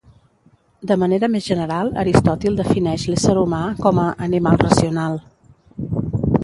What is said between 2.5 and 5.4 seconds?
defineix l'ésser humà com a «animal racional».